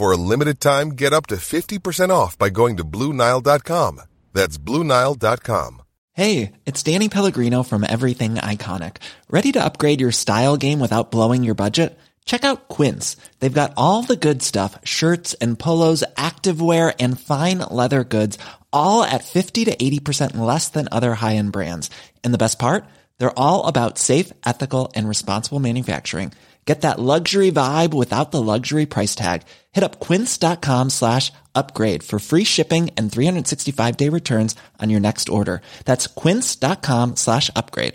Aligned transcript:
For 0.00 0.12
a 0.12 0.16
limited 0.16 0.60
time, 0.60 0.92
get 0.92 1.12
up 1.12 1.26
to 1.26 1.34
50% 1.34 2.08
off 2.08 2.38
by 2.38 2.48
going 2.48 2.78
to 2.78 2.84
BlueNile.com. 2.84 4.00
That's 4.32 4.56
BlueNile.com. 4.56 5.82
Hey, 6.14 6.52
it's 6.64 6.82
Danny 6.82 7.10
Pellegrino 7.10 7.62
from 7.62 7.84
Everything 7.84 8.36
Iconic. 8.36 8.96
Ready 9.28 9.52
to 9.52 9.62
upgrade 9.62 10.00
your 10.00 10.10
style 10.10 10.56
game 10.56 10.80
without 10.80 11.10
blowing 11.10 11.44
your 11.44 11.54
budget? 11.54 11.98
Check 12.24 12.44
out 12.44 12.68
Quince. 12.68 13.18
They've 13.40 13.60
got 13.60 13.74
all 13.76 14.00
the 14.00 14.16
good 14.16 14.42
stuff 14.42 14.78
shirts 14.84 15.34
and 15.34 15.58
polos, 15.58 16.02
activewear, 16.16 16.94
and 16.98 17.20
fine 17.20 17.58
leather 17.58 18.02
goods, 18.02 18.38
all 18.72 19.04
at 19.04 19.22
50 19.22 19.66
to 19.66 19.76
80% 19.76 20.38
less 20.38 20.70
than 20.70 20.88
other 20.90 21.12
high 21.12 21.36
end 21.36 21.52
brands. 21.52 21.90
And 22.24 22.32
the 22.32 22.38
best 22.38 22.58
part? 22.58 22.86
They're 23.18 23.38
all 23.38 23.66
about 23.66 23.98
safe, 23.98 24.32
ethical, 24.46 24.92
and 24.94 25.06
responsible 25.06 25.60
manufacturing. 25.60 26.32
Get 26.69 26.81
that 26.81 26.99
luxury 26.99 27.51
vibe 27.51 27.93
without 27.93 28.31
the 28.31 28.41
luxury 28.41 28.87
price 28.87 29.13
tag. 29.13 29.43
Hit 29.71 29.83
up 29.83 29.99
quince.com 29.99 30.89
slash 30.89 31.31
upgrade 31.53 32.01
for 32.01 32.17
free 32.19 32.43
shipping 32.43 32.89
and 32.97 33.11
365 33.11 33.97
day 33.97 34.09
returns 34.09 34.55
on 34.81 34.89
your 34.89 34.99
next 34.99 35.29
order. 35.29 35.61
That's 35.85 36.07
quince.com 36.07 37.15
slash 37.15 37.51
upgrade. 37.55 37.93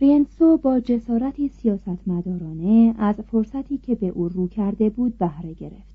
رینسو 0.00 0.56
با 0.56 0.80
جسارتی 0.80 1.48
سیاستمدارانه 1.48 2.94
از 2.98 3.14
فرصتی 3.30 3.78
که 3.78 3.94
به 3.94 4.08
او 4.08 4.28
رو 4.28 4.48
کرده 4.48 4.90
بود 4.90 5.18
بهره 5.18 5.52
گرفت. 5.52 5.94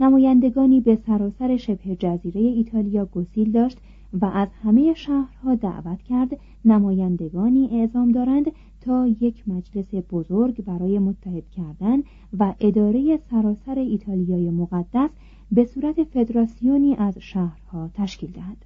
نمایندگانی 0.00 0.80
به 0.80 0.98
سراسر 1.06 1.56
شبه 1.56 1.96
جزیره 1.98 2.40
ایتالیا 2.40 3.04
گسیل 3.04 3.52
داشت 3.52 3.78
و 4.13 4.25
از 4.25 4.47
همه 4.63 4.93
شهرها 4.93 5.55
دعوت 5.55 6.01
کرد. 6.01 6.37
نمایندگانی 6.65 7.69
اعزام 7.71 8.11
دارند 8.11 8.45
تا 8.81 9.07
یک 9.07 9.49
مجلس 9.49 9.95
بزرگ 10.11 10.63
برای 10.63 10.99
متحد 10.99 11.49
کردن 11.49 12.03
و 12.39 12.53
اداره 12.59 13.19
سراسر 13.29 13.79
ایتالیای 13.79 14.49
مقدس 14.49 15.09
به 15.51 15.65
صورت 15.65 16.03
فدراسیونی 16.03 16.95
از 16.95 17.17
شهرها 17.19 17.89
تشکیل 17.93 18.31
دهد. 18.31 18.57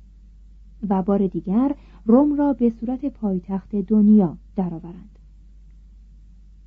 و 0.89 1.01
بار 1.01 1.27
دیگر 1.27 1.75
روم 2.05 2.35
را 2.35 2.53
به 2.53 2.69
صورت 2.69 3.05
پایتخت 3.05 3.75
دنیا 3.75 4.37
درآورند. 4.55 5.19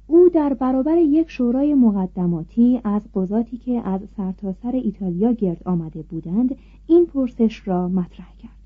او 0.07 0.29
در 0.29 0.55
برابر 0.55 0.97
یک 0.99 1.31
شورای 1.31 1.75
مقدماتی 1.75 2.81
از 2.85 3.03
قضاتی 3.15 3.59
که 3.59 3.89
از 3.89 4.01
سرتاسر 4.17 4.53
سر 4.63 4.77
ایتالیا 4.77 5.33
گرد 5.33 5.63
آمده 5.65 6.03
بودند 6.03 6.57
این 6.87 7.07
پرسش 7.07 7.69
را 7.69 7.89
مطرح 7.89 8.37
کرد. 8.39 8.62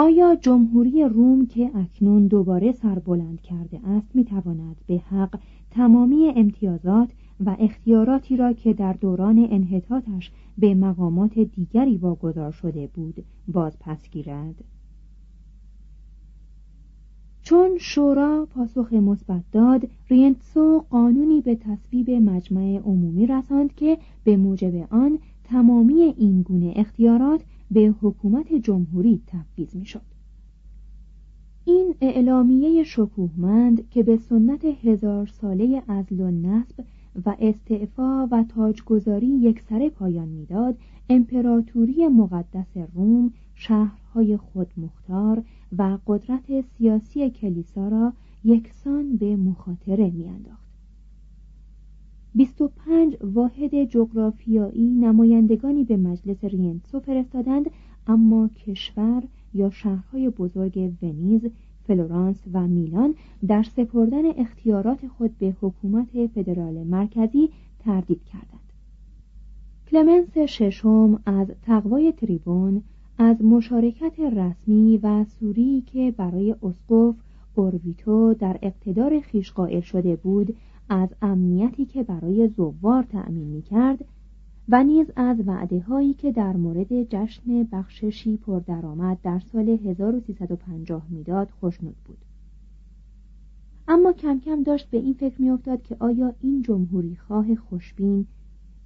آیا 0.00 0.34
جمهوری 0.34 1.04
روم 1.04 1.46
که 1.46 1.70
اکنون 1.74 2.26
دوباره 2.26 2.72
سربلند 2.72 3.40
کرده 3.40 3.80
است 3.88 4.16
می‌تواند 4.16 4.76
به 4.86 4.98
حق 4.98 5.38
تمامی 5.70 6.32
امتیازات 6.36 7.08
و 7.46 7.56
اختیاراتی 7.58 8.36
را 8.36 8.52
که 8.52 8.72
در 8.72 8.92
دوران 8.92 9.48
انحطاطش 9.50 10.30
به 10.58 10.74
مقامات 10.74 11.38
دیگری 11.38 11.96
واگذار 11.96 12.52
شده 12.52 12.88
بود 12.94 13.24
باز 13.48 13.78
پس 13.80 14.10
گیرد؟ 14.10 14.54
چون 17.42 17.70
شورا 17.80 18.48
پاسخ 18.54 18.92
مثبت 18.92 19.42
داد 19.52 19.88
رینتسو 20.08 20.84
قانونی 20.90 21.40
به 21.40 21.54
تصویب 21.54 22.10
مجمع 22.10 22.80
عمومی 22.84 23.26
رساند 23.26 23.74
که 23.74 23.98
به 24.24 24.36
موجب 24.36 24.86
آن 24.90 25.18
تمامی 25.44 26.02
این 26.02 26.42
گونه 26.42 26.72
اختیارات 26.76 27.40
به 27.70 27.94
حکومت 28.00 28.54
جمهوری 28.54 29.22
تفویض 29.26 29.76
می‌شد. 29.76 30.18
این 31.64 31.94
اعلامیه 32.00 32.82
شکوهمند 32.82 33.90
که 33.90 34.02
به 34.02 34.16
سنت 34.16 34.64
هزار 34.64 35.26
ساله 35.26 35.82
ازل 35.88 36.20
و 36.20 36.30
نصب 36.30 36.84
و 37.26 37.36
استعفا 37.40 38.28
و 38.30 38.44
تاجگذاری 38.48 39.26
یک 39.26 39.60
سره 39.60 39.90
پایان 39.90 40.28
می‌داد 40.28 40.78
امپراتوری 41.10 42.08
مقدس 42.08 42.76
روم 42.94 43.32
شهرهای 43.54 44.36
خود 44.36 44.72
مختار 44.76 45.42
و 45.78 45.98
قدرت 46.06 46.60
سیاسی 46.60 47.30
کلیسا 47.30 47.88
را 47.88 48.12
یکسان 48.44 49.16
به 49.16 49.36
مخاطره 49.36 50.10
میانداخت. 50.10 50.67
25 52.34 53.16
واحد 53.20 53.84
جغرافیایی 53.84 54.90
نمایندگانی 54.90 55.84
به 55.84 55.96
مجلس 55.96 56.44
رینتسو 56.44 57.00
فرستادند 57.00 57.70
اما 58.06 58.48
کشور 58.48 59.22
یا 59.54 59.70
شهرهای 59.70 60.28
بزرگ 60.28 60.92
ونیز، 61.02 61.40
فلورانس 61.86 62.42
و 62.52 62.68
میلان 62.68 63.14
در 63.46 63.62
سپردن 63.62 64.26
اختیارات 64.36 65.06
خود 65.06 65.38
به 65.38 65.56
حکومت 65.60 66.26
فدرال 66.26 66.74
مرکزی 66.74 67.48
تردید 67.78 68.24
کردند. 68.24 68.72
کلمنس 69.90 70.38
ششم 70.38 71.20
از 71.26 71.46
تقوای 71.62 72.12
تریبون 72.12 72.82
از 73.18 73.44
مشارکت 73.44 74.20
رسمی 74.20 74.98
و 75.02 75.24
سوری 75.24 75.82
که 75.86 76.14
برای 76.16 76.54
اسقف 76.62 77.14
اورویتو 77.54 78.34
در 78.34 78.58
اقتدار 78.62 79.20
خیش 79.20 79.52
قائل 79.52 79.80
شده 79.80 80.16
بود 80.16 80.56
از 80.88 81.08
امنیتی 81.22 81.84
که 81.84 82.02
برای 82.02 82.48
زوار 82.48 83.02
تأمین 83.02 83.46
می 83.46 83.62
کرد 83.62 84.04
و 84.68 84.84
نیز 84.84 85.06
از 85.16 85.36
وعده 85.46 85.80
هایی 85.80 86.14
که 86.14 86.32
در 86.32 86.56
مورد 86.56 87.02
جشن 87.02 87.62
بخششی 87.72 88.36
پردرآمد 88.36 89.18
در 89.22 89.38
سال 89.52 89.68
1350 89.68 91.02
می‌داد 91.10 91.50
خوشنود 91.60 91.96
بود. 92.04 92.18
اما 93.88 94.12
کم 94.12 94.40
کم 94.40 94.62
داشت 94.62 94.90
به 94.90 94.98
این 94.98 95.14
فکر 95.14 95.42
میافتاد 95.42 95.82
که 95.82 95.96
آیا 95.98 96.34
این 96.40 96.62
جمهوری 96.62 97.16
خواه 97.16 97.54
خوشبین 97.54 98.26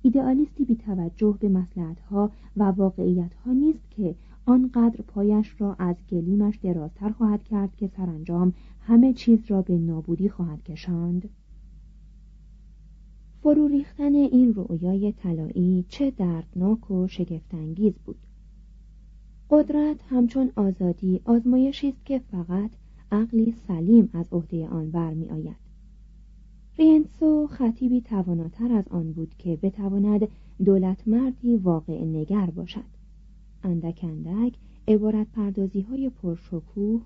ایدئالیستی 0.03 0.65
بی 0.65 0.75
توجه 0.75 1.37
به 1.41 1.49
مسلحتها 1.49 2.31
و 2.57 2.65
واقعیتها 2.65 3.53
نیست 3.53 3.91
که 3.91 4.15
آنقدر 4.47 5.03
پایش 5.03 5.55
را 5.59 5.77
از 5.79 5.97
گلیمش 6.11 6.57
درازتر 6.57 7.11
خواهد 7.11 7.45
کرد 7.45 7.77
که 7.77 7.91
سرانجام 7.97 8.53
همه 8.81 9.13
چیز 9.13 9.39
را 9.49 9.63
به 9.63 9.79
نابودی 9.79 10.29
خواهد 10.29 10.65
کشاند؟ 10.65 11.29
فرو 13.43 13.69
ریختن 13.69 14.15
این 14.15 14.55
رؤیای 14.55 15.13
طلایی 15.13 15.85
چه 15.89 16.11
دردناک 16.11 16.91
و 16.91 17.09
شگفتانگیز 17.09 17.95
بود. 18.05 18.19
قدرت 19.51 19.97
همچون 20.09 20.51
آزادی 20.57 21.21
آزمایشی 21.25 21.89
است 21.89 22.07
که 22.07 22.19
فقط 22.19 22.71
عقلی 23.13 23.55
سلیم 23.69 24.11
از 24.13 24.33
عهده 24.33 24.69
آن 24.69 24.91
برمیآید. 24.91 25.57
رینسو 26.79 27.47
خطیبی 27.47 28.01
تواناتر 28.01 28.73
از 28.73 28.89
آن 28.89 29.13
بود 29.13 29.35
که 29.39 29.59
بتواند 29.63 30.29
دولت 30.65 31.09
مردی 31.09 31.57
واقع 31.57 32.05
نگر 32.05 32.47
باشد. 32.47 32.93
اندک 33.65 34.01
اندک 34.03 34.55
عبارت 34.89 35.27
پردازی 35.33 35.81
های 35.81 36.11
پرشکوه 36.11 37.03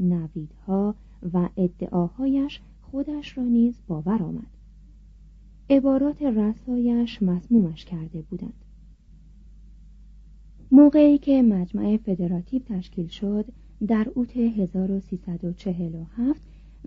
نویدها 0.00 0.94
و 1.32 1.48
ادعاهایش 1.56 2.60
خودش 2.82 3.38
را 3.38 3.44
نیز 3.44 3.74
باور 3.86 4.22
آمد. 4.22 4.57
عبارات 5.70 6.22
رسایش 6.22 7.22
مسمومش 7.22 7.84
کرده 7.84 8.22
بودند. 8.22 8.64
موقعی 10.72 11.18
که 11.18 11.42
مجمع 11.42 11.96
فدراتیو 11.96 12.62
تشکیل 12.66 13.08
شد 13.08 13.44
در 13.86 14.06
اوت 14.14 14.36
1347 14.36 16.42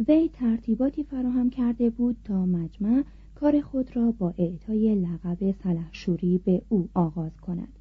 وی 0.08 0.30
ترتیباتی 0.34 1.04
فراهم 1.04 1.50
کرده 1.50 1.90
بود 1.90 2.18
تا 2.24 2.46
مجمع 2.46 3.04
کار 3.36 3.62
خود 3.62 3.96
را 3.96 4.12
با 4.12 4.34
اعطای 4.38 4.96
لقب 4.96 5.52
سلحشوری 5.52 6.38
به 6.38 6.62
او 6.70 6.90
آغاز 6.94 7.42
کند. 7.42 7.80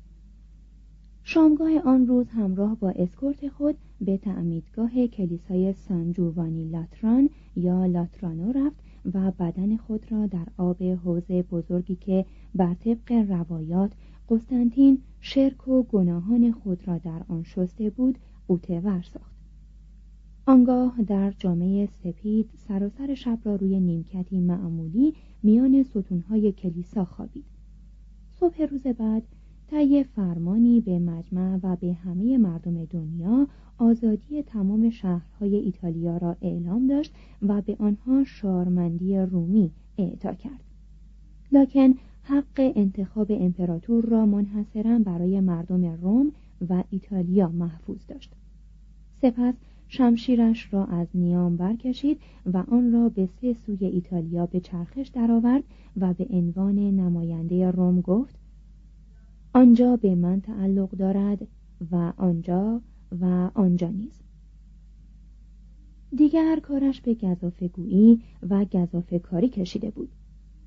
شامگاه 1.22 1.78
آن 1.78 2.06
روز 2.06 2.28
همراه 2.28 2.76
با 2.76 2.90
اسکورت 2.90 3.48
خود 3.48 3.76
به 4.00 4.16
تعمیدگاه 4.16 5.06
کلیسای 5.06 5.72
سانجووانی 5.72 6.64
لاتران 6.64 7.30
یا 7.56 7.86
لاترانو 7.86 8.52
رفت 8.52 8.89
و 9.14 9.30
بدن 9.30 9.76
خود 9.76 10.12
را 10.12 10.26
در 10.26 10.46
آب 10.56 10.82
حوز 10.82 11.26
بزرگی 11.26 11.96
که 11.96 12.26
بر 12.54 12.74
طبق 12.74 13.12
روایات 13.12 13.92
قسطنطین 14.28 14.98
شرک 15.20 15.68
و 15.68 15.82
گناهان 15.82 16.52
خود 16.52 16.88
را 16.88 16.98
در 16.98 17.22
آن 17.28 17.42
شسته 17.42 17.90
بود 17.90 18.18
اوته 18.46 19.02
ساخت. 19.02 19.30
آنگاه 20.46 21.02
در 21.02 21.30
جامعه 21.30 21.86
سپید 21.86 22.50
سراسر 22.56 23.14
شب 23.14 23.38
را 23.44 23.56
روی 23.56 23.80
نیمکتی 23.80 24.40
معمولی 24.40 25.14
میان 25.42 25.82
ستونهای 25.82 26.52
کلیسا 26.52 27.04
خوابید. 27.04 27.44
صبح 28.40 28.62
روز 28.62 28.82
بعد 28.82 29.22
طی 29.70 30.04
فرمانی 30.04 30.80
به 30.80 30.98
مجمع 30.98 31.58
و 31.62 31.76
به 31.76 31.92
همه 31.92 32.38
مردم 32.38 32.84
دنیا 32.84 33.46
آزادی 33.78 34.42
تمام 34.42 34.90
شهرهای 34.90 35.56
ایتالیا 35.56 36.16
را 36.16 36.36
اعلام 36.42 36.86
داشت 36.86 37.14
و 37.42 37.62
به 37.62 37.76
آنها 37.78 38.24
شارمندی 38.24 39.18
رومی 39.18 39.70
اعطا 39.98 40.34
کرد. 40.34 40.64
لکن 41.52 41.94
حق 42.22 42.72
انتخاب 42.76 43.26
امپراتور 43.30 44.04
را 44.04 44.26
منحصرا 44.26 44.98
برای 44.98 45.40
مردم 45.40 45.84
روم 45.84 46.32
و 46.68 46.84
ایتالیا 46.90 47.48
محفوظ 47.48 48.06
داشت. 48.08 48.32
سپس 49.22 49.54
شمشیرش 49.88 50.74
را 50.74 50.84
از 50.84 51.08
نیام 51.14 51.56
برکشید 51.56 52.20
و 52.46 52.64
آن 52.70 52.92
را 52.92 53.08
به 53.08 53.26
سه 53.26 53.52
سوی 53.52 53.86
ایتالیا 53.86 54.46
به 54.46 54.60
چرخش 54.60 55.08
درآورد 55.08 55.64
و 55.96 56.14
به 56.14 56.26
عنوان 56.30 56.78
نماینده 56.78 57.70
روم 57.70 58.00
گفت 58.00 58.39
آنجا 59.52 59.96
به 59.96 60.14
من 60.14 60.40
تعلق 60.40 60.90
دارد 60.90 61.46
و 61.92 62.12
آنجا 62.16 62.80
و 63.20 63.50
آنجا 63.54 63.88
نیز 63.88 64.20
دیگر 66.16 66.60
کارش 66.62 67.00
به 67.00 67.14
گذافه 67.14 67.68
گویی 67.68 68.20
و 68.50 68.64
گذافه 68.64 69.18
کاری 69.18 69.48
کشیده 69.48 69.90
بود. 69.90 70.08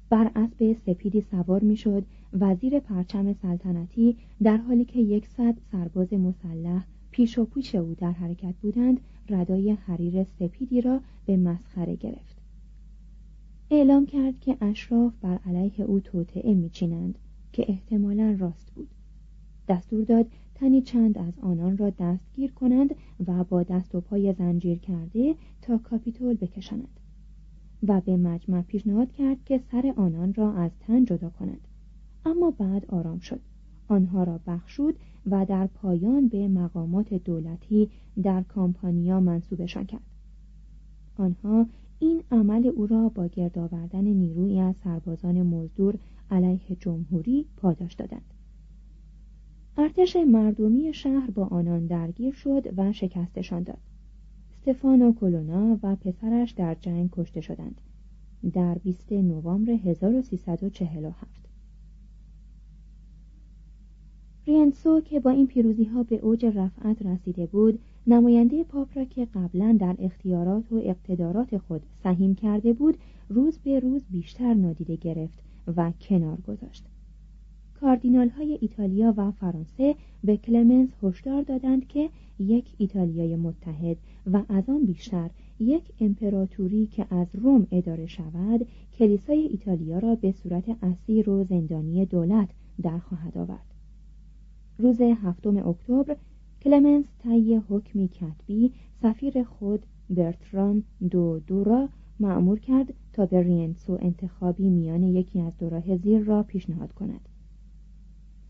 بر 0.09 0.31
اسب 0.35 0.73
سپیدی 0.73 1.21
سوار 1.21 1.63
می‌شد 1.63 2.05
وزیر 2.33 2.79
پرچم 2.79 3.33
سلطنتی 3.33 4.17
در 4.43 4.57
حالی 4.57 4.85
که 4.85 4.99
یکصد 4.99 5.57
سرباز 5.71 6.13
مسلح 6.13 6.85
پیش 7.11 7.37
و 7.37 7.45
پیش 7.45 7.75
او 7.75 7.95
در 7.97 8.11
حرکت 8.11 8.55
بودند 8.61 8.99
ردای 9.29 9.71
حریر 9.71 10.23
سپیدی 10.23 10.81
را 10.81 11.01
به 11.25 11.37
مسخره 11.37 11.95
گرفت. 11.95 12.37
اعلام 13.71 14.05
کرد 14.05 14.39
که 14.39 14.57
اشراف 14.61 15.13
بر 15.21 15.39
علیه 15.45 15.81
او 15.81 15.99
توطعه 15.99 16.53
میچینند. 16.53 17.19
که 17.53 17.65
احتمالا 17.67 18.35
راست 18.39 18.71
بود. 18.71 18.89
دستور 19.67 20.03
داد 20.03 20.25
تنی 20.55 20.81
چند 20.81 21.17
از 21.17 21.39
آنان 21.39 21.77
را 21.77 21.89
دستگیر 21.89 22.51
کنند 22.51 22.95
و 23.27 23.43
با 23.43 23.63
دست 23.63 23.95
و 23.95 24.01
پای 24.01 24.33
زنجیر 24.33 24.79
کرده 24.79 25.35
تا 25.61 25.77
کاپیتول 25.77 26.33
بکشانند 26.35 26.99
و 27.87 28.01
به 28.01 28.17
مجمع 28.17 28.61
پیشنهاد 28.61 29.11
کرد 29.11 29.43
که 29.45 29.57
سر 29.71 29.93
آنان 29.97 30.33
را 30.33 30.53
از 30.53 30.71
تن 30.79 31.05
جدا 31.05 31.29
کنند. 31.29 31.67
اما 32.25 32.51
بعد 32.51 32.85
آرام 32.85 33.19
شد. 33.19 33.39
آنها 33.87 34.23
را 34.23 34.39
بخشود 34.47 34.95
و 35.25 35.45
در 35.45 35.67
پایان 35.67 36.27
به 36.27 36.47
مقامات 36.47 37.13
دولتی 37.13 37.89
در 38.23 38.43
کامپانیا 38.43 39.19
منصوبشان 39.19 39.85
کرد. 39.85 40.01
آنها 41.17 41.65
این 41.99 42.23
عمل 42.31 42.67
او 42.67 42.87
را 42.87 43.09
با 43.09 43.27
گرد 43.27 43.59
آوردن 43.59 44.03
نیروی 44.03 44.59
از 44.59 44.75
سربازان 44.83 45.41
مزدور 45.41 45.99
علیه 46.31 46.75
جمهوری 46.79 47.45
پاداش 47.57 47.93
دادند. 47.93 48.33
ارتش 49.77 50.15
مردمی 50.15 50.93
شهر 50.93 51.31
با 51.31 51.45
آنان 51.45 51.85
درگیر 51.85 52.33
شد 52.33 52.73
و 52.77 52.93
شکستشان 52.93 53.63
داد. 53.63 53.93
استفانو 54.67 55.13
کلونا 55.13 55.79
و 55.83 55.95
پسرش 55.95 56.51
در 56.51 56.75
جنگ 56.81 57.09
کشته 57.11 57.41
شدند 57.41 57.81
در 58.53 58.77
20 58.77 59.11
نوامبر 59.11 59.71
1347 59.71 61.49
رینسو 64.47 65.01
که 65.01 65.19
با 65.19 65.29
این 65.29 65.47
پیروزی 65.47 65.83
ها 65.83 66.03
به 66.03 66.15
اوج 66.15 66.45
رفعت 66.45 67.01
رسیده 67.01 67.45
بود 67.45 67.79
نماینده 68.07 68.63
پاپ 68.63 68.97
را 68.97 69.05
که 69.05 69.25
قبلا 69.25 69.77
در 69.79 69.95
اختیارات 69.99 70.71
و 70.71 70.75
اقتدارات 70.75 71.57
خود 71.57 71.81
سهیم 72.03 72.35
کرده 72.35 72.73
بود 72.73 72.97
روز 73.29 73.57
به 73.57 73.79
روز 73.79 74.05
بیشتر 74.09 74.53
نادیده 74.53 74.95
گرفت 74.95 75.39
و 75.67 75.91
کنار 76.01 76.41
گذاشت. 76.41 76.85
کاردینال 77.73 78.29
های 78.29 78.57
ایتالیا 78.61 79.13
و 79.17 79.31
فرانسه 79.31 79.95
به 80.23 80.37
کلمنس 80.37 80.89
هشدار 81.03 81.41
دادند 81.41 81.87
که 81.87 82.09
یک 82.39 82.73
ایتالیای 82.77 83.35
متحد 83.35 83.97
و 84.31 84.43
از 84.49 84.69
آن 84.69 84.85
بیشتر 84.85 85.29
یک 85.59 85.83
امپراتوری 85.99 86.85
که 86.85 87.07
از 87.09 87.27
روم 87.33 87.67
اداره 87.71 88.05
شود 88.05 88.67
کلیسای 88.93 89.39
ایتالیا 89.39 89.99
را 89.99 90.15
به 90.15 90.31
صورت 90.31 90.83
اسیر 90.83 91.29
و 91.29 91.43
زندانی 91.43 92.05
دولت 92.05 92.49
در 92.81 92.99
خواهد 92.99 93.37
آورد. 93.37 93.73
روز 94.77 95.01
هفتم 95.01 95.67
اکتبر 95.67 96.15
کلمنس 96.61 97.05
طی 97.23 97.55
حکمی 97.55 98.07
کتبی 98.07 98.71
سفیر 99.01 99.43
خود 99.43 99.85
برتران 100.09 100.83
دو 101.11 101.39
دورا 101.47 101.89
معمور 102.19 102.59
کرد 102.59 102.93
تا 103.13 103.25
به 103.25 103.41
رینسو 103.41 103.97
انتخابی 104.01 104.69
میان 104.69 105.03
یکی 105.03 105.41
از 105.41 105.57
دو 105.57 105.97
زیر 105.97 106.23
را 106.23 106.43
پیشنهاد 106.43 106.93
کند. 106.93 107.29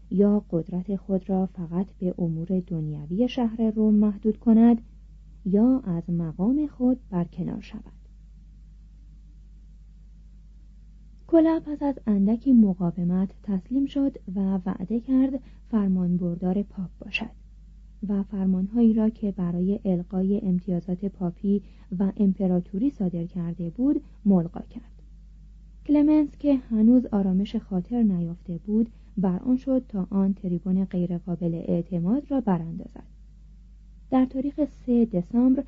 یا 0.10 0.46
قدرت 0.52 0.96
خود 0.96 1.30
را 1.30 1.46
فقط 1.46 1.88
به 2.00 2.16
امور 2.18 2.64
دنیوی 2.68 3.28
شهر 3.30 3.72
روم 3.72 3.96
محدود 3.96 4.38
کند 4.38 4.82
یا 5.46 5.80
از 5.80 6.10
مقام 6.10 6.68
خود 6.68 7.00
برکنار 7.10 7.62
شود. 7.62 8.04
کلا 11.28 11.62
پس 11.66 11.84
از 11.84 11.96
اندکی 12.08 12.54
مقاومت 12.54 13.30
تسلیم 13.44 13.86
شد 13.86 14.18
و 14.36 14.60
وعده 14.66 15.00
کرد 15.00 15.40
فرمانبردار 15.72 16.64
پاپ 16.64 16.90
باشد. 17.00 17.43
و 18.10 18.24
فرمانهایی 18.24 18.94
را 18.94 19.10
که 19.10 19.32
برای 19.32 19.80
القای 19.86 20.40
امتیازات 20.44 21.06
پاپی 21.06 21.62
و 22.00 22.12
امپراتوری 22.18 22.90
صادر 22.90 23.26
کرده 23.26 23.70
بود 23.70 24.02
ملغا 24.26 24.62
کرد. 24.70 25.02
کلمنس 25.86 26.38
که 26.38 26.56
هنوز 26.56 27.06
آرامش 27.06 27.56
خاطر 27.56 28.04
نیافته 28.04 28.58
بود 28.58 28.90
بر 29.18 29.40
آن 29.40 29.58
شد 29.58 29.86
تا 29.90 30.08
آن 30.10 30.34
تریبون 30.34 30.86
غیرقابل 30.86 31.54
اعتماد 31.54 32.32
را 32.32 32.42
براندازد. 32.42 33.04
در 34.10 34.26
تاریخ 34.26 34.66
3 34.66 35.06
دسامبر 35.06 35.64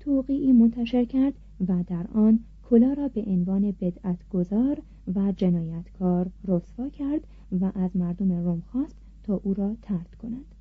توقیعی 0.00 0.52
منتشر 0.52 1.04
کرد 1.04 1.34
و 1.68 1.84
در 1.86 2.06
آن 2.14 2.40
کلا 2.70 2.92
را 2.92 3.08
به 3.08 3.24
عنوان 3.26 3.74
بدعتگذار 3.80 4.82
و 5.14 5.32
جنایتکار 5.32 6.30
رسوا 6.44 6.88
کرد 6.88 7.26
و 7.60 7.72
از 7.74 7.96
مردم 7.96 8.32
روم 8.32 8.60
خواست 8.60 8.96
تا 9.22 9.40
او 9.44 9.54
را 9.54 9.76
ترد 9.82 10.14
کنند 10.14 10.54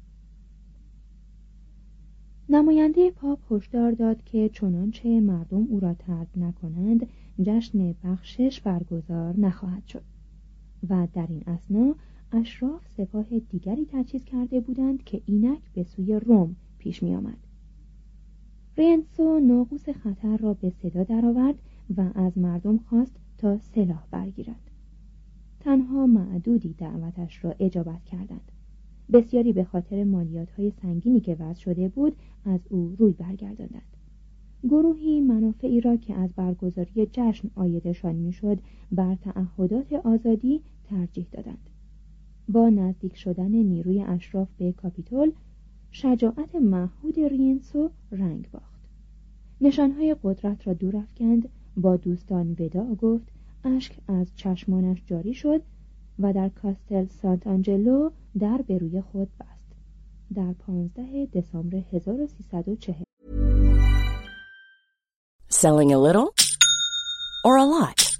نماینده 2.49 3.11
پاپ 3.11 3.53
هشدار 3.53 3.91
داد 3.91 4.23
که 4.23 4.49
چنانچه 4.49 5.19
مردم 5.19 5.67
او 5.69 5.79
را 5.79 5.93
ترد 5.93 6.27
نکنند 6.35 7.07
جشن 7.41 7.95
بخشش 8.03 8.61
برگزار 8.61 9.39
نخواهد 9.39 9.85
شد. 9.85 10.03
و 10.89 11.07
در 11.13 11.27
این 11.29 11.43
اسنا 11.47 11.95
اشراف 12.31 12.87
سپاه 12.97 13.39
دیگری 13.39 13.85
تجهیز 13.85 14.25
کرده 14.25 14.59
بودند 14.59 15.03
که 15.03 15.21
اینک 15.25 15.59
به 15.73 15.83
سوی 15.83 16.13
روم 16.13 16.55
پیش 16.77 17.03
می 17.03 17.15
آمد. 17.15 17.37
رنسو 18.77 19.39
ناقوس 19.39 19.89
خطر 19.89 20.37
را 20.37 20.53
به 20.53 20.69
صدا 20.69 21.03
درآورد 21.03 21.55
و 21.97 22.11
از 22.15 22.37
مردم 22.37 22.77
خواست 22.77 23.15
تا 23.37 23.57
سلاح 23.57 24.03
برگیرد. 24.11 24.71
تنها 25.59 26.07
معدودی 26.07 26.73
دعوتش 26.73 27.45
را 27.45 27.55
اجابت 27.59 28.03
کردند. 28.05 28.51
بسیاری 29.13 29.53
به 29.53 29.63
خاطر 29.63 30.03
مالیات 30.03 30.51
های 30.51 30.71
سنگینی 30.81 31.19
که 31.19 31.35
وضع 31.39 31.59
شده 31.59 31.87
بود 31.89 32.15
از 32.45 32.59
او 32.69 32.95
روی 32.99 33.13
برگرداندند. 33.13 33.97
گروهی 34.63 35.21
منافعی 35.21 35.81
را 35.81 35.97
که 35.97 36.13
از 36.13 36.29
برگزاری 36.35 37.07
جشن 37.11 37.49
آیدشان 37.55 38.15
می‌شد 38.15 38.59
بر 38.91 39.15
تعهدات 39.15 39.93
آزادی 39.93 40.61
ترجیح 40.83 41.27
دادند. 41.31 41.69
با 42.49 42.69
نزدیک 42.69 43.17
شدن 43.17 43.51
نیروی 43.51 44.01
اشراف 44.01 44.47
به 44.57 44.71
کاپیتول 44.71 45.31
شجاعت 45.91 46.55
محمود 46.55 47.19
رینسو 47.19 47.89
رنگ 48.11 48.47
باخت. 48.51 48.77
نشانهای 49.61 50.15
قدرت 50.23 50.67
را 50.67 50.73
دور 50.73 50.97
افکند 50.97 51.49
با 51.77 51.95
دوستان 51.95 52.55
وداع 52.59 52.95
گفت 52.95 53.27
اشک 53.63 53.99
از 54.07 54.27
چشمانش 54.35 55.03
جاری 55.05 55.33
شد 55.33 55.61
و 56.18 56.32
در 56.32 56.49
کاستل 56.49 57.06
سانت 57.06 57.46
آنجلو 57.46 58.11
در 58.38 58.62
به 58.68 58.78
روی 58.78 59.00
خود 59.00 59.28
بست 59.40 59.72
در 60.34 60.52
15 60.66 61.26
دسامبر 61.26 61.82
1340 61.92 63.02
Selling 65.49 65.92
a 65.92 65.99
little 65.99 66.28
or 67.44 67.56
a 67.56 67.64
lot 67.64 68.12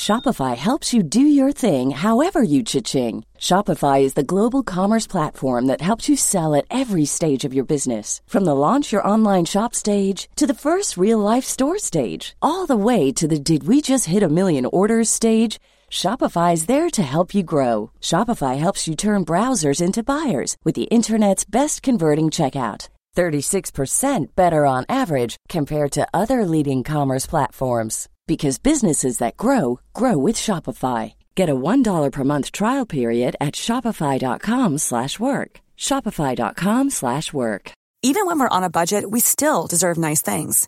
Shopify 0.00 0.56
helps 0.56 0.94
you 0.94 1.02
do 1.02 1.20
your 1.20 1.52
thing 1.52 1.90
however 1.90 2.42
you 2.42 2.62
cha-ching. 2.62 3.22
Shopify 3.38 4.00
is 4.00 4.14
the 4.14 4.30
global 4.32 4.62
commerce 4.62 5.06
platform 5.06 5.66
that 5.66 5.82
helps 5.82 6.08
you 6.08 6.16
sell 6.16 6.54
at 6.54 6.64
every 6.70 7.04
stage 7.04 7.44
of 7.44 7.52
your 7.52 7.66
business. 7.66 8.22
From 8.26 8.46
the 8.46 8.54
launch 8.54 8.92
your 8.92 9.06
online 9.06 9.44
shop 9.44 9.74
stage 9.74 10.28
to 10.36 10.46
the 10.46 10.60
first 10.66 10.96
real 10.96 11.18
life 11.18 11.44
store 11.44 11.78
stage, 11.78 12.34
all 12.40 12.64
the 12.66 12.82
way 12.88 13.12
to 13.12 13.28
the 13.28 13.38
did 13.38 13.64
we 13.64 13.82
just 13.82 14.06
hit 14.06 14.22
a 14.22 14.28
million 14.28 14.64
orders 14.64 15.10
stage. 15.10 15.58
Shopify 15.95 16.51
is 16.53 16.65
there 16.65 16.89
to 16.89 17.01
help 17.01 17.33
you 17.33 17.41
grow. 17.41 17.91
Shopify 18.01 18.57
helps 18.57 18.85
you 18.85 18.95
turn 18.97 19.23
browsers 19.23 19.81
into 19.81 20.03
buyers 20.03 20.57
with 20.65 20.75
the 20.75 20.89
internet's 20.91 21.45
best 21.45 21.81
converting 21.81 22.25
checkout. 22.31 22.89
36% 23.15 24.35
better 24.35 24.65
on 24.65 24.83
average 24.89 25.37
compared 25.47 25.93
to 25.93 26.05
other 26.13 26.43
leading 26.45 26.83
commerce 26.83 27.25
platforms 27.25 28.09
because 28.27 28.57
businesses 28.57 29.19
that 29.19 29.37
grow 29.37 29.79
grow 29.93 30.17
with 30.17 30.35
Shopify. 30.35 31.13
Get 31.33 31.49
a 31.49 31.55
$1 31.55 32.11
per 32.11 32.23
month 32.25 32.51
trial 32.51 32.85
period 32.85 33.37
at 33.39 33.55
shopify.com/work. 33.55 35.51
shopify.com/work. 35.77 37.63
Even 38.09 38.25
when 38.27 38.39
we're 38.39 38.57
on 38.57 38.63
a 38.65 38.75
budget, 38.79 39.03
we 39.13 39.21
still 39.21 39.67
deserve 39.67 39.97
nice 39.97 40.21
things. 40.21 40.67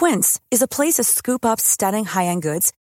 Quince 0.00 0.40
is 0.50 0.62
a 0.62 0.74
place 0.76 0.96
to 0.96 1.04
scoop 1.04 1.44
up 1.44 1.60
stunning 1.60 2.06
high-end 2.06 2.42
goods 2.42 2.72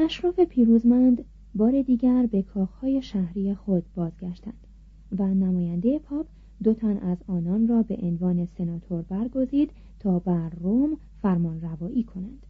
اشراف 0.00 0.40
پیروزمند 0.40 1.24
بار 1.54 1.82
دیگر 1.82 2.26
به 2.26 2.42
کاخهای 2.42 3.02
شهری 3.02 3.54
خود 3.54 3.84
بازگشتند 3.94 4.66
و 5.18 5.34
نماینده 5.34 5.98
پاپ 5.98 6.26
دو 6.62 6.74
تن 6.74 6.96
از 6.96 7.18
آنان 7.26 7.68
را 7.68 7.82
به 7.82 7.96
عنوان 8.02 8.46
سناتور 8.46 9.02
برگزید 9.02 9.70
تا 9.98 10.18
بر 10.18 10.48
روم 10.48 10.96
فرمان 11.22 11.60
روایی 11.60 12.02
کنند. 12.02 12.46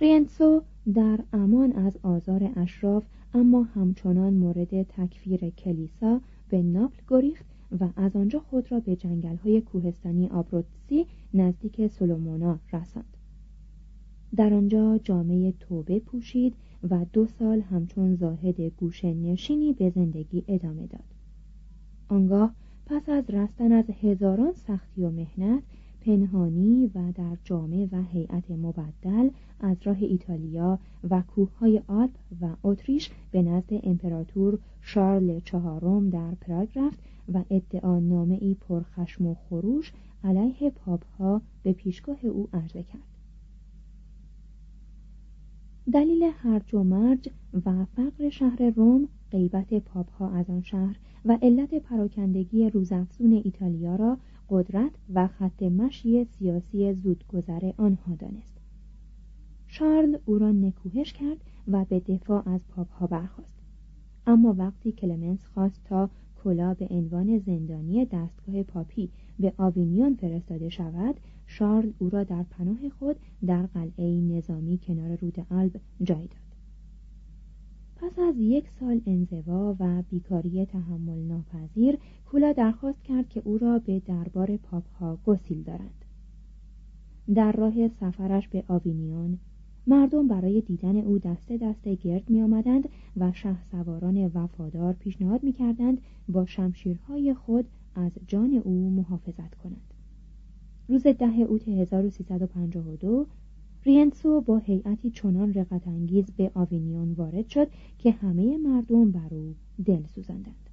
رینسو 0.00 0.62
در 0.94 1.18
امان 1.32 1.72
از 1.72 1.98
آزار 2.02 2.52
اشراف 2.56 3.04
اما 3.34 3.62
همچنان 3.62 4.34
مورد 4.34 4.82
تکفیر 4.82 5.50
کلیسا 5.50 6.20
به 6.48 6.62
ناپل 6.62 7.02
گریخت 7.08 7.46
و 7.80 7.88
از 7.96 8.16
آنجا 8.16 8.40
خود 8.40 8.72
را 8.72 8.80
به 8.80 8.96
جنگل‌های 8.96 9.60
کوهستانی 9.60 10.28
آبروتسی 10.28 11.06
نزدیک 11.34 11.86
سولومونا 11.86 12.58
رساند. 12.72 13.17
در 14.36 14.54
آنجا 14.54 14.98
جامعه 14.98 15.52
توبه 15.52 16.00
پوشید 16.00 16.54
و 16.90 17.06
دو 17.12 17.26
سال 17.26 17.60
همچون 17.60 18.14
زاهد 18.14 18.60
گوشه 18.60 19.14
نشینی 19.14 19.72
به 19.72 19.90
زندگی 19.90 20.44
ادامه 20.48 20.86
داد. 20.86 21.04
آنگاه 22.08 22.54
پس 22.86 23.08
از 23.08 23.30
رستن 23.30 23.72
از 23.72 23.84
هزاران 24.02 24.52
سختی 24.52 25.04
و 25.04 25.10
مهنت 25.10 25.62
پنهانی 26.00 26.90
و 26.94 27.12
در 27.12 27.36
جامعه 27.44 27.88
و 27.92 28.02
هیئت 28.02 28.50
مبدل 28.50 29.30
از 29.60 29.76
راه 29.84 29.96
ایتالیا 30.00 30.78
و 31.10 31.22
کوههای 31.22 31.82
آلپ 31.86 32.10
و 32.40 32.48
اتریش 32.64 33.10
به 33.30 33.42
نزد 33.42 33.80
امپراتور 33.82 34.58
شارل 34.80 35.40
چهارم 35.40 36.10
در 36.10 36.34
پراگ 36.34 36.68
رفت 36.78 36.98
و 37.34 37.44
ادعا 37.50 37.98
نامه 37.98 38.38
ای 38.40 38.54
پرخشم 38.54 39.26
و 39.26 39.34
خروش 39.34 39.92
علیه 40.24 40.70
پاپ 40.70 41.04
ها 41.18 41.42
به 41.62 41.72
پیشگاه 41.72 42.24
او 42.24 42.48
عرضه 42.52 42.82
کرد. 42.82 43.17
دلیل 45.92 46.30
هرج 46.38 46.74
و 46.74 46.82
مرج 46.84 47.28
و 47.66 47.84
فقر 47.84 48.28
شهر 48.28 48.70
روم 48.76 49.08
غیبت 49.30 49.74
پاپ 49.74 50.10
ها 50.10 50.30
از 50.30 50.50
آن 50.50 50.62
شهر 50.62 50.96
و 51.24 51.38
علت 51.42 51.74
پراکندگی 51.74 52.70
روزافزون 52.70 53.32
ایتالیا 53.32 53.96
را 53.96 54.18
قدرت 54.50 54.90
و 55.14 55.26
خط 55.26 55.62
مشی 55.62 56.24
سیاسی 56.24 56.94
زودگذر 56.94 57.72
آنها 57.76 58.14
دانست. 58.14 58.58
شارل 59.66 60.18
او 60.24 60.38
را 60.38 60.52
نکوهش 60.52 61.12
کرد 61.12 61.44
و 61.68 61.84
به 61.84 62.00
دفاع 62.00 62.48
از 62.48 62.68
پاپ 62.68 62.90
ها 62.90 63.06
برخواست 63.06 63.58
اما 64.26 64.54
وقتی 64.58 64.92
کلمنس 64.92 65.46
خواست 65.46 65.80
تا 65.84 66.10
کولا 66.44 66.74
به 66.74 66.86
عنوان 66.90 67.38
زندانی 67.38 68.04
دستگاه 68.04 68.62
پاپی 68.62 69.10
به 69.38 69.52
آوینیون 69.56 70.14
فرستاده 70.14 70.68
شود 70.68 71.20
شارل 71.46 71.92
او 71.98 72.10
را 72.10 72.24
در 72.24 72.42
پناه 72.42 72.88
خود 72.88 73.16
در 73.46 73.66
قلعه 73.66 74.20
نظامی 74.20 74.78
کنار 74.78 75.16
رود 75.16 75.46
آلب 75.50 75.80
جای 76.02 76.26
داد. 76.26 76.48
پس 77.96 78.18
از 78.18 78.34
یک 78.38 78.68
سال 78.80 79.00
انزوا 79.06 79.76
و 79.80 80.02
بیکاری 80.10 80.66
تحمل 80.66 81.18
ناپذیر 81.18 81.98
کولا 82.26 82.52
درخواست 82.52 83.04
کرد 83.04 83.28
که 83.28 83.42
او 83.44 83.58
را 83.58 83.78
به 83.78 84.00
دربار 84.00 84.56
پاپ 84.56 84.88
ها 84.88 85.18
گسیل 85.26 85.62
دارند 85.62 86.04
در 87.34 87.52
راه 87.52 87.88
سفرش 87.88 88.48
به 88.48 88.64
آوینیون 88.68 89.38
مردم 89.88 90.28
برای 90.28 90.60
دیدن 90.60 90.96
او 90.96 91.18
دسته 91.18 91.56
دسته 91.56 91.94
گرد 91.94 92.30
می 92.30 92.42
آمدند 92.42 92.88
و 93.16 93.32
شه 93.32 93.56
سواران 93.70 94.30
وفادار 94.34 94.92
پیشنهاد 94.92 95.42
می 95.42 95.52
کردند 95.52 96.00
با 96.28 96.46
شمشیرهای 96.46 97.34
خود 97.34 97.64
از 97.94 98.12
جان 98.26 98.62
او 98.64 98.90
محافظت 98.90 99.54
کنند. 99.54 99.94
روز 100.88 101.02
ده 101.02 101.40
اوت 101.40 101.68
1352 101.68 103.26
رینسو 103.84 104.40
با 104.40 104.58
هیئتی 104.58 105.10
چنان 105.10 105.54
رقت 105.54 105.88
انگیز 105.88 106.30
به 106.36 106.50
آوینیون 106.54 107.12
وارد 107.12 107.48
شد 107.48 107.68
که 107.98 108.10
همه 108.10 108.56
مردم 108.56 109.10
بر 109.10 109.34
او 109.34 109.54
دل 109.84 110.02
سوزاندند 110.06 110.70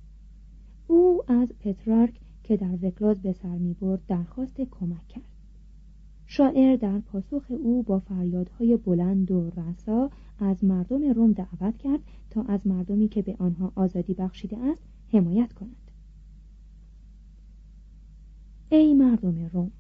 او 0.88 1.22
از 1.28 1.50
پترارک 1.60 2.20
که 2.44 2.58
در 2.58 2.78
وکلاز 2.82 3.22
به 3.22 3.34
سر 3.34 3.58
می 3.58 3.74
برد 3.74 4.02
درخواست 4.08 4.62
کمک 4.62 5.08
کرد. 5.08 5.35
شاعر 6.26 6.76
در 6.76 7.00
پاسخ 7.00 7.46
او 7.50 7.84
با 7.84 8.00
فریادهای 8.00 8.78
بلند 8.78 9.32
و 9.32 9.50
رسا 9.50 10.10
از 10.40 10.64
مردم 10.64 11.04
روم 11.04 11.32
دعوت 11.32 11.78
کرد 11.78 12.00
تا 12.30 12.44
از 12.44 12.68
مردمی 12.68 13.08
که 13.08 13.22
به 13.22 13.36
آنها 13.40 13.72
آزادی 13.76 14.14
بخشیده 14.14 14.58
است 14.58 14.84
حمایت 15.12 15.54
کنند 15.54 15.92
ای 18.70 18.94
مردم 18.94 19.50
روم 19.54 19.72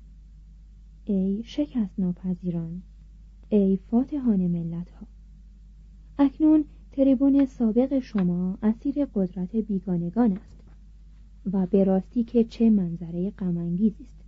ای 1.06 1.44
شکست 1.46 2.00
ناپذیران 2.00 2.82
ای 3.50 3.78
فاتحان 3.78 4.48
ملت 4.48 4.90
ها 4.90 5.08
اکنون 6.18 6.66
تریبون 6.92 7.46
سابق 7.46 8.00
شما 8.00 8.58
اسیر 8.64 9.06
قدرت 9.06 9.56
بیگانگان 9.56 10.32
است 10.32 10.64
و 11.54 11.66
به 11.66 11.84
راستی 11.84 12.24
که 12.24 12.44
چه 12.44 12.70
منظره 12.70 13.32
غمانگیزی 13.32 14.04
است. 14.04 14.25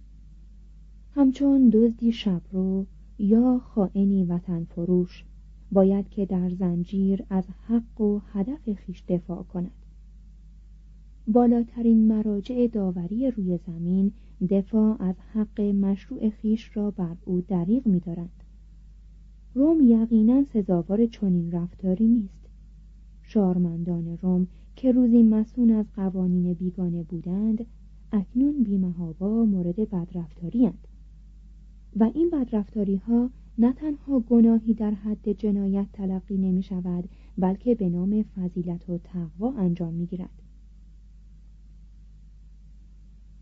همچون 1.18 1.70
دزدی 1.70 2.12
شبرو 2.12 2.86
یا 3.20 3.60
خائنی 3.60 4.24
وطن 4.24 4.64
فروش 4.64 5.26
باید 5.72 6.10
که 6.10 6.26
در 6.26 6.50
زنجیر 6.50 7.24
از 7.30 7.44
حق 7.68 8.02
و 8.02 8.20
هدف 8.34 8.74
خیش 8.74 9.04
دفاع 9.08 9.44
کند. 9.44 9.72
بالاترین 11.28 12.08
مراجع 12.08 12.68
داوری 12.68 13.32
روی 13.32 13.60
زمین 13.68 14.12
دفاع 14.50 15.02
از 15.02 15.16
حق 15.34 15.62
مشروع 15.62 16.30
خیش 16.30 16.78
را 16.78 16.92
بر 16.92 17.16
او 17.26 17.42
دریغ 17.42 17.88
می‌دارند. 17.88 18.44
روم 19.54 19.82
یقینا 19.82 20.44
سزاوار 20.44 21.06
چنین 21.06 21.52
رفتاری 21.52 22.08
نیست. 22.08 22.50
شارمندان 23.24 24.18
روم 24.22 24.48
که 24.76 24.92
روزی 24.92 25.24
مسون 25.24 25.72
از 25.72 25.86
قوانین 25.96 26.54
بیگانه 26.54 27.04
بودند 27.04 27.66
اکنون 28.12 28.64
بیمهابا 28.64 29.46
مورد 29.46 29.76
بدرفتاری 29.76 30.66
و 32.00 32.04
این 32.04 32.30
بدرفتاری 32.30 32.96
ها 32.96 33.30
نه 33.58 33.74
تنها 33.74 34.20
گناهی 34.20 34.74
در 34.74 34.92
حد 34.92 35.32
جنایت 35.32 35.88
تلقی 35.94 36.38
نمی 36.38 36.64
شود 36.64 37.10
بلکه 37.38 37.76
به 37.76 37.90
نام 37.90 38.24
فضیلت 38.24 38.90
و 38.90 38.98
تقوا 38.98 39.54
انجام 39.54 39.94
می 39.94 40.06
گیرد. 40.06 40.42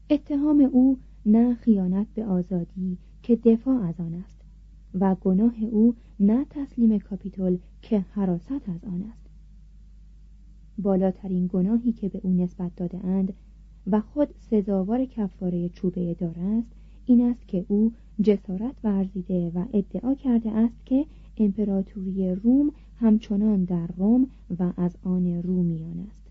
اتهام 0.09 0.69
او 0.71 0.97
نه 1.25 1.55
خیانت 1.55 2.07
به 2.15 2.25
آزادی 2.25 2.97
که 3.23 3.35
دفاع 3.35 3.83
از 3.83 3.99
آن 3.99 4.13
است 4.13 4.41
و 4.93 5.15
گناه 5.15 5.63
او 5.71 5.95
نه 6.19 6.45
تسلیم 6.49 6.99
کاپیتول 6.99 7.57
که 7.81 7.99
حراست 7.99 8.51
از 8.51 8.83
آن 8.83 9.01
است 9.01 9.29
بالاترین 10.77 11.49
گناهی 11.53 11.91
که 11.91 12.09
به 12.09 12.19
او 12.23 12.33
نسبت 12.33 12.75
داده 12.75 13.05
اند 13.05 13.33
و 13.87 14.01
خود 14.01 14.29
سزاوار 14.37 15.05
کفاره 15.05 15.69
چوبه 15.69 16.13
دار 16.13 16.39
است 16.39 16.71
این 17.05 17.21
است 17.21 17.47
که 17.47 17.65
او 17.67 17.91
جسارت 18.21 18.75
ورزیده 18.83 19.51
و 19.55 19.65
ادعا 19.73 20.15
کرده 20.15 20.51
است 20.51 20.85
که 20.85 21.05
امپراتوری 21.37 22.35
روم 22.35 22.71
همچنان 22.99 23.63
در 23.63 23.87
روم 23.87 24.27
و 24.59 24.73
از 24.77 24.97
آن 25.03 25.41
رومیان 25.43 25.99
است. 25.99 26.21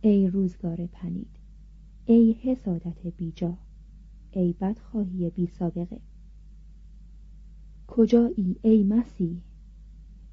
ای 0.00 0.28
روزگار 0.28 0.86
پنید 0.86 1.36
ای 2.06 2.32
حسادت 2.32 3.06
بیجا 3.16 3.58
ای 4.32 4.54
بدخواهی 4.60 5.30
بی 5.30 5.46
سابقه. 5.46 6.00
کجایی 7.86 8.56
ای 8.62 8.84
مسیح؟ 8.84 9.40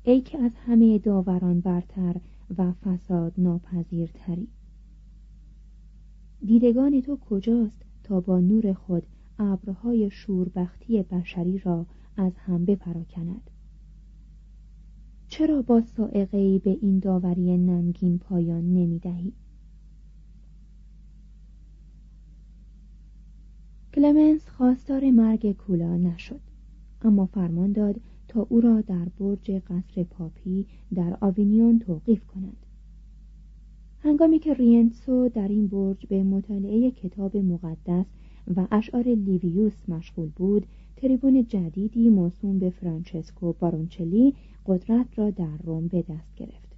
ای 0.04 0.22
که 0.22 0.38
از 0.38 0.52
همه 0.56 0.98
داوران 0.98 1.60
برتر 1.60 2.16
و 2.58 2.72
فساد 2.72 3.34
ناپذیرتری. 3.38 4.48
دیدگان 6.46 7.02
تو 7.02 7.18
کجاست 7.18 7.82
تا 8.04 8.22
با 8.22 8.40
نور 8.40 8.74
خود 8.74 9.04
ابرهای 9.42 10.10
شوربختی 10.10 11.04
بشری 11.04 11.58
را 11.58 11.86
از 12.18 12.38
هم 12.38 12.66
بپراکند. 12.66 13.50
چرا 15.28 15.62
با 15.62 15.82
سائقه 15.82 16.60
به 16.60 16.78
این 16.82 17.00
داوری 17.00 17.58
نمگین 17.58 18.18
پایان 18.18 18.74
نمی‌دهی؟ 18.74 19.34
کلمنس 23.94 24.50
خواستار 24.50 25.12
مرگ 25.12 25.52
کولا 25.52 25.98
نشد 25.98 26.42
اما 27.02 27.26
فرمان 27.26 27.72
داد 27.72 28.02
تا 28.28 28.48
او 28.50 28.62
را 28.62 28.82
در 28.82 29.08
برج 29.20 29.52
قصر 29.52 30.04
پاپی 30.04 30.66
در 30.94 31.18
آوینیون 31.22 31.80
توقیف 31.80 32.26
کنند 32.26 32.66
هنگامی 34.00 34.40
که 34.40 34.54
رینتسو 34.54 35.30
در 35.30 35.48
این 35.48 35.68
برج 35.68 36.08
به 36.08 36.24
مطالعه 36.24 36.92
کتاب 36.92 37.38
مقدس 37.38 38.06
و 38.56 38.68
اشعار 38.72 39.04
لیویوس 39.04 39.90
مشغول 39.90 40.30
بود. 40.36 40.66
تریبون 40.96 41.46
جدیدی 41.48 42.10
موسوم 42.10 42.60
به 42.60 42.70
فرانچسکو 42.70 43.54
بارونچلی 43.54 44.34
قدرت 44.66 45.20
را 45.20 45.30
در 45.30 45.58
روم 45.64 45.88
به 45.88 46.02
دست 46.02 46.36
گرفت. 46.36 46.76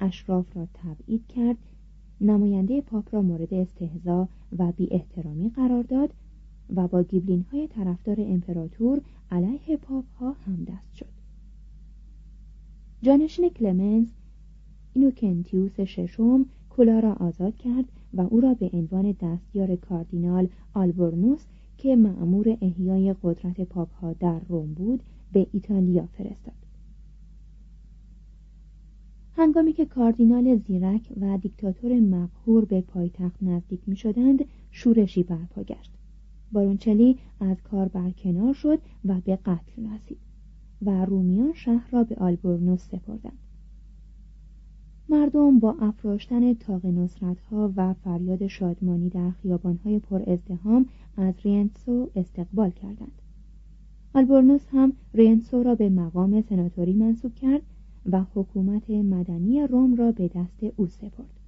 اشراف 0.00 0.56
را 0.56 0.68
تبعید 0.74 1.26
کرد. 1.26 1.56
نماینده 2.20 2.80
پاپ 2.80 3.14
را 3.14 3.22
مورد 3.22 3.54
استهزا 3.54 4.28
و 4.58 4.72
بی 4.72 4.88
احترامی 4.90 5.48
قرار 5.48 5.82
داد 5.82 6.14
و 6.76 6.88
با 6.88 7.02
گیبلین 7.02 7.44
های 7.52 7.68
طرفدار 7.68 8.16
امپراتور 8.18 9.00
علیه 9.30 9.76
پاپ 9.76 10.04
همدست 10.20 10.94
شد. 10.94 11.12
جانشین 13.02 13.48
کلمنس 13.48 14.08
اینوکنتیوس 14.92 15.80
ششم 15.80 16.46
کولا 16.70 17.00
را 17.00 17.12
آزاد 17.12 17.56
کرد 17.56 17.84
و 18.14 18.20
او 18.20 18.40
را 18.40 18.54
به 18.54 18.70
عنوان 18.72 19.16
دستیار 19.20 19.76
کاردینال 19.76 20.48
آلبورنوس 20.74 21.46
که 21.78 21.96
مأمور 21.96 22.58
احیای 22.60 23.14
قدرت 23.22 23.60
پاپ 23.60 23.92
ها 23.92 24.12
در 24.12 24.40
روم 24.48 24.74
بود 24.74 25.02
به 25.32 25.46
ایتالیا 25.52 26.06
فرستاد. 26.06 26.62
هنگامی 29.36 29.72
که 29.72 29.86
کاردینال 29.86 30.56
زیرک 30.56 31.12
و 31.20 31.38
دیکتاتور 31.38 32.00
مقهور 32.00 32.64
به 32.64 32.80
پایتخت 32.80 33.42
نزدیک 33.42 33.80
می 33.86 33.96
شدند 33.96 34.44
شورشی 34.70 35.22
برپا 35.22 35.62
گشت. 35.62 35.92
بارونچلی 36.52 37.18
از 37.40 37.62
کار 37.62 37.88
برکنار 37.88 38.54
شد 38.54 38.78
و 39.04 39.20
به 39.24 39.36
قتل 39.36 39.94
رسید 39.94 40.18
و 40.82 41.04
رومیان 41.04 41.52
شهر 41.52 41.90
را 41.90 42.04
به 42.04 42.14
آلبورنوس 42.14 42.88
سپردند. 42.88 43.41
مردم 45.12 45.58
با 45.58 45.76
افراشتن 45.80 46.54
تاق 46.54 46.86
نصرت 46.86 47.40
ها 47.40 47.72
و 47.76 47.94
فریاد 47.94 48.46
شادمانی 48.46 49.08
در 49.08 49.30
خیابان 49.30 49.76
های 49.84 49.98
پر 49.98 50.22
ازدهام 50.30 50.86
از 51.16 51.34
رینسو 51.44 52.10
استقبال 52.16 52.70
کردند. 52.70 53.22
آلبورنوس 54.14 54.66
هم 54.72 54.92
رینسو 55.14 55.62
را 55.62 55.74
به 55.74 55.88
مقام 55.88 56.40
سناتوری 56.40 56.92
منصوب 56.92 57.34
کرد 57.34 57.62
و 58.06 58.24
حکومت 58.34 58.90
مدنی 58.90 59.66
روم 59.66 59.94
را 59.94 60.12
به 60.12 60.28
دست 60.28 60.64
او 60.76 60.86
سپرد. 60.86 61.40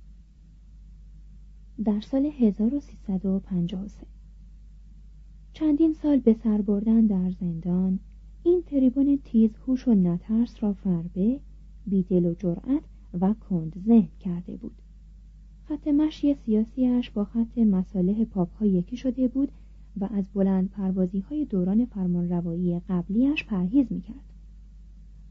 در 1.84 2.00
سال 2.00 2.26
1353 2.26 4.06
چندین 5.52 5.92
سال 5.92 6.18
به 6.18 6.32
سر 6.32 6.60
بردن 6.60 7.06
در 7.06 7.30
زندان 7.30 7.98
این 8.42 8.62
تریبون 8.62 9.18
تیز 9.24 9.50
هوش 9.66 9.88
و 9.88 9.94
نترس 9.94 10.62
را 10.62 10.72
فربه 10.72 11.40
بیدل 11.86 12.26
و 12.26 12.34
جرأت 12.34 12.82
و 13.20 13.34
کند 13.34 13.82
ذهن 13.86 14.08
کرده 14.20 14.56
بود. 14.56 14.82
خط 15.68 15.88
مشی 15.88 16.34
سیاسیش 16.34 17.10
با 17.10 17.24
خط 17.24 17.58
مساله 17.58 18.24
پاپ 18.24 18.52
ها 18.56 18.66
یکی 18.66 18.96
شده 18.96 19.28
بود 19.28 19.52
و 20.00 20.08
از 20.12 20.24
بلند 20.34 20.70
پروازی 20.70 21.20
های 21.20 21.44
دوران 21.44 21.84
فرمانروایی 21.84 22.80
قبلیش 22.88 23.44
پرهیز 23.44 23.86
می‌کرد. 23.90 24.34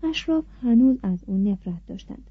اشراف 0.03 0.45
هنوز 0.61 0.97
از 1.03 1.23
او 1.27 1.37
نفرت 1.37 1.85
داشتند 1.87 2.29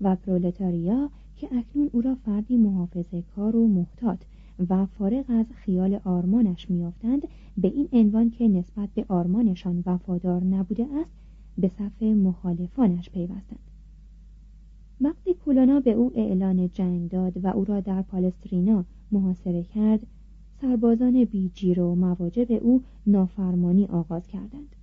و 0.00 0.16
پرولتاریا 0.16 1.10
که 1.36 1.48
اکنون 1.52 1.90
او 1.92 2.00
را 2.00 2.14
فردی 2.14 2.56
محافظه 2.56 3.22
کار 3.22 3.56
و 3.56 3.68
محتاط 3.68 4.18
و 4.68 4.86
فارغ 4.86 5.24
از 5.28 5.46
خیال 5.54 6.00
آرمانش 6.04 6.70
میافتند 6.70 7.22
به 7.58 7.68
این 7.68 7.88
عنوان 7.92 8.30
که 8.30 8.48
نسبت 8.48 8.88
به 8.94 9.04
آرمانشان 9.08 9.82
وفادار 9.86 10.44
نبوده 10.44 10.86
است 11.00 11.10
به 11.58 11.68
صف 11.68 12.02
مخالفانش 12.02 13.10
پیوستند. 13.10 13.73
وقتی 15.00 15.34
کولانا 15.34 15.80
به 15.80 15.92
او 15.92 16.12
اعلان 16.14 16.68
جنگ 16.68 17.10
داد 17.10 17.44
و 17.44 17.48
او 17.48 17.64
را 17.64 17.80
در 17.80 18.02
پالسترینا 18.02 18.84
محاصره 19.12 19.62
کرد 19.62 20.06
سربازان 20.60 21.24
بیجیر 21.24 21.80
و 21.80 21.94
مواجب 21.94 22.52
او 22.62 22.82
نافرمانی 23.06 23.86
آغاز 23.86 24.26
کردند. 24.26 24.76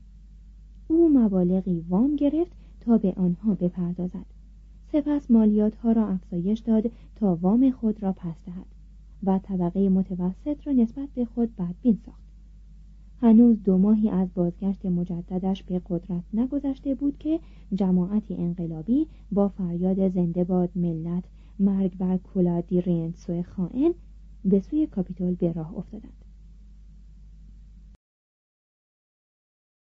او 0.87 1.09
مبالغی 1.09 1.85
وام 1.89 2.15
گرفت 2.15 2.51
تا 2.79 2.97
به 2.97 3.13
آنها 3.17 3.55
بپردازد. 3.55 4.25
سپس 4.91 5.31
مالیات 5.31 5.75
ها 5.75 5.91
را 5.91 6.07
افزایش 6.07 6.59
داد 6.59 6.91
تا 7.15 7.35
وام 7.41 7.71
خود 7.71 8.03
را 8.03 8.13
پس 8.13 8.35
دهد 8.45 8.65
و 9.23 9.39
طبقه 9.43 9.89
متوسط 9.89 10.67
را 10.67 10.73
نسبت 10.73 11.09
به 11.15 11.25
خود 11.25 11.55
بدبین 11.55 11.97
ساخت. 12.05 12.20
هنوز 13.21 13.63
دو 13.63 13.77
ماهی 13.77 14.09
از 14.09 14.33
بازگشت 14.35 14.85
مجددش 14.85 15.63
به 15.63 15.81
قدرت 15.89 16.23
نگذشته 16.33 16.95
بود 16.95 17.17
که 17.17 17.39
جماعتی 17.73 18.35
انقلابی 18.35 19.07
با 19.31 19.47
فریاد 19.47 20.09
زنده 20.09 20.43
باد 20.43 20.69
ملت 20.75 21.23
مرگ 21.59 21.97
بر 21.97 22.17
کولا 22.33 22.65
دی 22.65 22.81
رینتسو 22.81 23.43
خائن 23.43 23.93
به 24.45 24.59
سوی 24.59 24.87
کاپیتول 24.87 25.35
به 25.35 25.51
راه 25.53 25.77
افتادند. 25.77 26.30